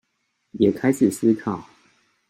[0.53, 1.69] 也開始思考